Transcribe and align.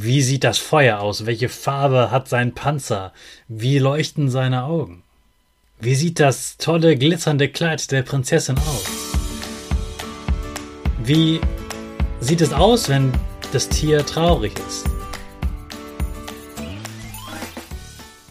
Wie 0.00 0.22
sieht 0.22 0.44
das 0.44 0.58
Feuer 0.58 1.00
aus? 1.00 1.26
Welche 1.26 1.48
Farbe 1.48 2.12
hat 2.12 2.28
sein 2.28 2.54
Panzer? 2.54 3.12
Wie 3.48 3.80
leuchten 3.80 4.30
seine 4.30 4.62
Augen? 4.62 5.02
Wie 5.80 5.96
sieht 5.96 6.20
das 6.20 6.56
tolle 6.56 6.96
glitzernde 6.96 7.48
Kleid 7.48 7.90
der 7.90 8.02
Prinzessin 8.02 8.56
aus? 8.58 8.84
Wie 11.02 11.40
sieht 12.20 12.40
es 12.42 12.52
aus, 12.52 12.88
wenn 12.88 13.10
das 13.52 13.68
Tier 13.68 14.06
traurig 14.06 14.52
ist? 14.68 14.86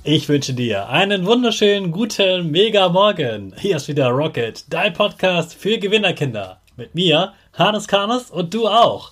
Ich 0.06 0.30
wünsche 0.30 0.54
dir 0.54 0.88
einen 0.88 1.26
wunderschönen 1.26 1.92
guten 1.92 2.50
Mega 2.50 2.88
Morgen. 2.88 3.54
Hier 3.58 3.76
ist 3.76 3.90
wieder 3.90 4.08
Rocket, 4.08 4.64
dein 4.70 4.94
Podcast 4.94 5.54
für 5.54 5.78
Gewinnerkinder. 5.78 6.62
Mit 6.78 6.96
mir, 6.96 7.34
Hannes 7.52 7.90
Karnes 7.90 8.32
und 8.32 8.54
du 8.54 8.70
auch. 8.70 9.12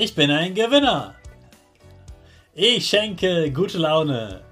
Ich 0.00 0.14
bin 0.14 0.30
ein 0.30 0.54
Gewinner. 0.54 1.16
Ich 2.54 2.86
schenke 2.86 3.50
gute 3.50 3.78
Laune. 3.78 4.42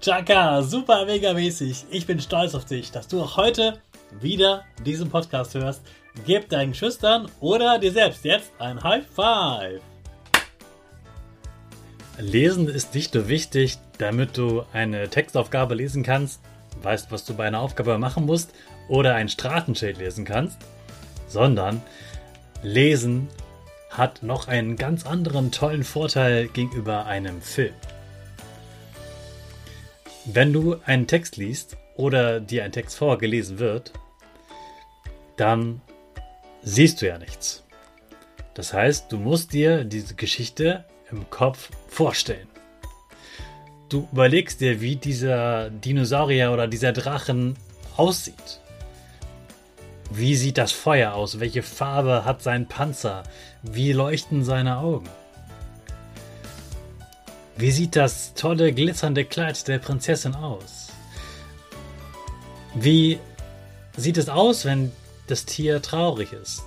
Chaka, 0.00 0.62
super 0.62 1.04
mega 1.04 1.32
mäßig. 1.32 1.86
Ich 1.90 2.06
bin 2.06 2.20
stolz 2.20 2.54
auf 2.54 2.64
dich, 2.64 2.92
dass 2.92 3.08
du 3.08 3.20
auch 3.22 3.36
heute 3.36 3.80
wieder 4.20 4.62
diesen 4.86 5.10
Podcast 5.10 5.56
hörst. 5.56 5.82
Gib 6.26 6.48
deinen 6.48 6.74
Schüchtern 6.74 7.28
oder 7.40 7.80
dir 7.80 7.90
selbst 7.90 8.24
jetzt 8.24 8.52
ein 8.60 8.80
High 8.80 9.04
Five. 9.04 9.80
Lesen 12.20 12.68
ist 12.68 12.94
nicht 12.94 13.14
nur 13.14 13.26
wichtig, 13.26 13.78
damit 13.98 14.38
du 14.38 14.62
eine 14.72 15.08
Textaufgabe 15.08 15.74
lesen 15.74 16.04
kannst, 16.04 16.40
weißt, 16.82 17.10
was 17.10 17.24
du 17.24 17.34
bei 17.34 17.48
einer 17.48 17.58
Aufgabe 17.58 17.98
machen 17.98 18.26
musst 18.26 18.54
oder 18.88 19.16
ein 19.16 19.28
Straßenschild 19.28 19.98
lesen 19.98 20.24
kannst, 20.24 20.58
sondern 21.26 21.82
Lesen 22.62 23.28
hat 23.92 24.22
noch 24.22 24.48
einen 24.48 24.76
ganz 24.76 25.06
anderen 25.06 25.52
tollen 25.52 25.84
Vorteil 25.84 26.48
gegenüber 26.48 27.06
einem 27.06 27.42
Film. 27.42 27.74
Wenn 30.24 30.52
du 30.52 30.76
einen 30.86 31.06
Text 31.06 31.36
liest 31.36 31.76
oder 31.96 32.40
dir 32.40 32.64
ein 32.64 32.72
Text 32.72 32.96
vorgelesen 32.96 33.58
wird, 33.58 33.92
dann 35.36 35.82
siehst 36.62 37.02
du 37.02 37.06
ja 37.06 37.18
nichts. 37.18 37.64
Das 38.54 38.72
heißt, 38.72 39.10
du 39.10 39.18
musst 39.18 39.52
dir 39.52 39.84
diese 39.84 40.14
Geschichte 40.14 40.84
im 41.10 41.28
Kopf 41.28 41.70
vorstellen. 41.88 42.48
Du 43.88 44.08
überlegst 44.12 44.60
dir, 44.60 44.80
wie 44.80 44.96
dieser 44.96 45.68
Dinosaurier 45.68 46.52
oder 46.52 46.66
dieser 46.66 46.92
Drachen 46.92 47.58
aussieht. 47.96 48.61
Wie 50.14 50.36
sieht 50.36 50.58
das 50.58 50.72
Feuer 50.72 51.14
aus? 51.14 51.40
Welche 51.40 51.62
Farbe 51.62 52.26
hat 52.26 52.42
sein 52.42 52.66
Panzer? 52.66 53.22
Wie 53.62 53.92
leuchten 53.92 54.44
seine 54.44 54.76
Augen? 54.76 55.08
Wie 57.56 57.70
sieht 57.70 57.96
das 57.96 58.34
tolle 58.34 58.74
glitzernde 58.74 59.24
Kleid 59.24 59.66
der 59.68 59.78
Prinzessin 59.78 60.34
aus? 60.34 60.88
Wie 62.74 63.18
sieht 63.96 64.18
es 64.18 64.28
aus, 64.28 64.66
wenn 64.66 64.92
das 65.28 65.46
Tier 65.46 65.80
traurig 65.80 66.34
ist? 66.34 66.62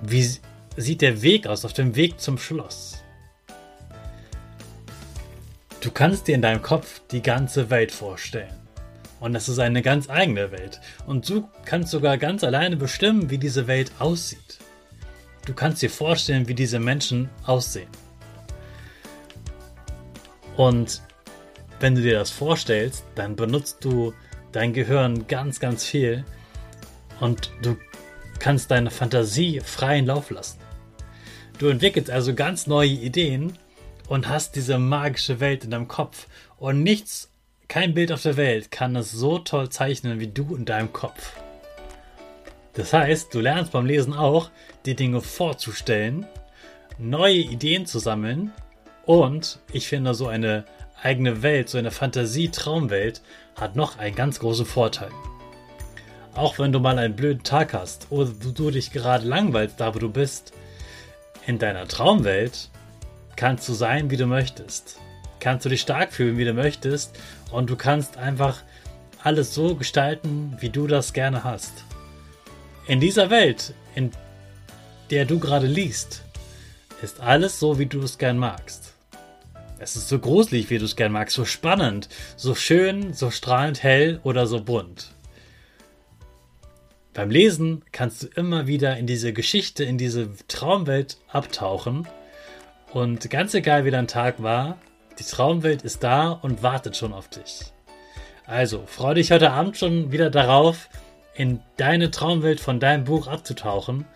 Wie 0.00 0.30
sieht 0.76 1.00
der 1.00 1.22
Weg 1.22 1.48
aus 1.48 1.64
auf 1.64 1.72
dem 1.72 1.96
Weg 1.96 2.20
zum 2.20 2.38
Schloss? 2.38 3.02
Du 5.80 5.90
kannst 5.90 6.28
dir 6.28 6.36
in 6.36 6.42
deinem 6.42 6.62
Kopf 6.62 7.00
die 7.10 7.22
ganze 7.22 7.68
Welt 7.68 7.90
vorstellen. 7.90 8.57
Und 9.20 9.32
das 9.32 9.48
ist 9.48 9.58
eine 9.58 9.82
ganz 9.82 10.08
eigene 10.08 10.52
Welt. 10.52 10.80
Und 11.06 11.28
du 11.28 11.48
kannst 11.64 11.90
sogar 11.90 12.18
ganz 12.18 12.44
alleine 12.44 12.76
bestimmen, 12.76 13.30
wie 13.30 13.38
diese 13.38 13.66
Welt 13.66 13.90
aussieht. 13.98 14.58
Du 15.44 15.54
kannst 15.54 15.82
dir 15.82 15.90
vorstellen, 15.90 16.46
wie 16.46 16.54
diese 16.54 16.78
Menschen 16.78 17.30
aussehen. 17.44 17.88
Und 20.56 21.02
wenn 21.80 21.94
du 21.94 22.02
dir 22.02 22.18
das 22.18 22.30
vorstellst, 22.30 23.04
dann 23.14 23.36
benutzt 23.36 23.84
du 23.84 24.12
dein 24.52 24.72
Gehirn 24.72 25.26
ganz, 25.26 25.60
ganz 25.60 25.84
viel 25.84 26.24
und 27.20 27.50
du 27.62 27.76
kannst 28.38 28.70
deine 28.70 28.90
Fantasie 28.90 29.60
freien 29.60 30.06
Lauf 30.06 30.30
lassen. 30.30 30.58
Du 31.58 31.68
entwickelst 31.68 32.10
also 32.10 32.34
ganz 32.34 32.66
neue 32.66 32.90
Ideen 32.90 33.52
und 34.08 34.28
hast 34.28 34.56
diese 34.56 34.78
magische 34.78 35.40
Welt 35.40 35.64
in 35.64 35.70
deinem 35.70 35.88
Kopf 35.88 36.26
und 36.56 36.82
nichts, 36.82 37.27
kein 37.68 37.92
Bild 37.92 38.12
auf 38.12 38.22
der 38.22 38.38
Welt 38.38 38.70
kann 38.70 38.96
es 38.96 39.12
so 39.12 39.38
toll 39.38 39.68
zeichnen 39.68 40.20
wie 40.20 40.28
du 40.28 40.56
in 40.56 40.64
deinem 40.64 40.92
Kopf. 40.92 41.34
Das 42.72 42.92
heißt, 42.92 43.34
du 43.34 43.40
lernst 43.40 43.72
beim 43.72 43.86
Lesen 43.86 44.14
auch, 44.14 44.50
die 44.86 44.96
Dinge 44.96 45.20
vorzustellen, 45.20 46.26
neue 46.96 47.34
Ideen 47.34 47.86
zu 47.86 47.98
sammeln 47.98 48.52
und 49.04 49.58
ich 49.72 49.86
finde, 49.86 50.14
so 50.14 50.28
eine 50.28 50.64
eigene 51.02 51.42
Welt, 51.42 51.68
so 51.68 51.78
eine 51.78 51.90
Fantasie-Traumwelt 51.90 53.20
hat 53.60 53.76
noch 53.76 53.98
einen 53.98 54.16
ganz 54.16 54.40
großen 54.40 54.66
Vorteil. 54.66 55.10
Auch 56.34 56.58
wenn 56.58 56.72
du 56.72 56.80
mal 56.80 56.98
einen 56.98 57.16
blöden 57.16 57.42
Tag 57.42 57.74
hast 57.74 58.06
oder 58.10 58.30
du 58.30 58.70
dich 58.70 58.92
gerade 58.92 59.26
langweilst, 59.26 59.80
da 59.80 59.94
wo 59.94 59.98
du 59.98 60.08
bist, 60.08 60.52
in 61.46 61.58
deiner 61.58 61.86
Traumwelt 61.86 62.70
kannst 63.36 63.68
du 63.68 63.74
sein, 63.74 64.10
wie 64.10 64.16
du 64.16 64.26
möchtest. 64.26 65.00
Kannst 65.40 65.64
du 65.64 65.68
dich 65.68 65.80
stark 65.80 66.12
fühlen, 66.12 66.36
wie 66.38 66.44
du 66.44 66.52
möchtest 66.52 67.18
und 67.50 67.70
du 67.70 67.76
kannst 67.76 68.16
einfach 68.16 68.62
alles 69.22 69.54
so 69.54 69.74
gestalten, 69.74 70.56
wie 70.60 70.70
du 70.70 70.86
das 70.86 71.12
gerne 71.12 71.44
hast. 71.44 71.84
In 72.86 73.00
dieser 73.00 73.30
Welt, 73.30 73.74
in 73.94 74.10
der 75.10 75.24
du 75.24 75.38
gerade 75.38 75.66
liest, 75.66 76.22
ist 77.02 77.20
alles 77.20 77.58
so, 77.58 77.78
wie 77.78 77.86
du 77.86 78.00
es 78.00 78.18
gern 78.18 78.38
magst. 78.38 78.94
Es 79.78 79.94
ist 79.94 80.08
so 80.08 80.18
gruselig, 80.18 80.70
wie 80.70 80.78
du 80.78 80.84
es 80.84 80.96
gern 80.96 81.12
magst, 81.12 81.36
so 81.36 81.44
spannend, 81.44 82.08
so 82.36 82.54
schön, 82.54 83.12
so 83.12 83.30
strahlend 83.30 83.82
hell 83.82 84.20
oder 84.24 84.46
so 84.46 84.62
bunt. 84.62 85.12
Beim 87.14 87.30
Lesen 87.30 87.84
kannst 87.92 88.22
du 88.22 88.26
immer 88.28 88.66
wieder 88.66 88.96
in 88.96 89.06
diese 89.06 89.32
Geschichte, 89.32 89.84
in 89.84 89.98
diese 89.98 90.30
Traumwelt 90.46 91.18
abtauchen. 91.28 92.06
Und 92.92 93.28
ganz 93.30 93.54
egal, 93.54 93.84
wie 93.84 93.90
dein 93.90 94.08
Tag 94.08 94.42
war, 94.42 94.78
die 95.18 95.24
Traumwelt 95.24 95.82
ist 95.82 96.02
da 96.02 96.30
und 96.30 96.62
wartet 96.62 96.96
schon 96.96 97.12
auf 97.12 97.28
dich. 97.28 97.72
Also, 98.46 98.84
freu 98.86 99.14
dich 99.14 99.30
heute 99.30 99.50
Abend 99.50 99.76
schon 99.76 100.12
wieder 100.12 100.30
darauf, 100.30 100.88
in 101.34 101.60
deine 101.76 102.10
Traumwelt 102.10 102.60
von 102.60 102.80
deinem 102.80 103.04
Buch 103.04 103.26
abzutauchen. 103.26 104.06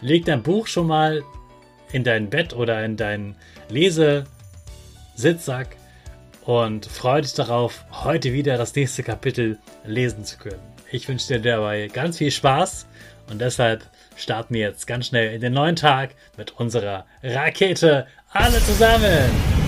Leg 0.00 0.24
dein 0.26 0.42
Buch 0.42 0.66
schon 0.66 0.86
mal 0.86 1.22
in 1.92 2.04
dein 2.04 2.30
Bett 2.30 2.54
oder 2.54 2.84
in 2.84 2.96
deinen 2.96 3.36
Lesesitzsack 3.68 5.68
und 6.44 6.86
freu 6.86 7.20
dich 7.20 7.34
darauf, 7.34 7.84
heute 8.04 8.32
wieder 8.32 8.56
das 8.56 8.74
nächste 8.74 9.02
Kapitel 9.02 9.58
lesen 9.84 10.24
zu 10.24 10.38
können. 10.38 10.62
Ich 10.90 11.08
wünsche 11.08 11.28
dir 11.28 11.40
dabei 11.40 11.88
ganz 11.88 12.18
viel 12.18 12.30
Spaß 12.30 12.86
und 13.30 13.40
deshalb 13.40 13.84
starten 14.16 14.54
wir 14.54 14.62
jetzt 14.62 14.86
ganz 14.86 15.06
schnell 15.06 15.34
in 15.34 15.40
den 15.40 15.52
neuen 15.52 15.76
Tag 15.76 16.14
mit 16.36 16.58
unserer 16.58 17.06
Rakete. 17.22 18.06
Alle 18.30 18.58
zusammen. 18.60 19.67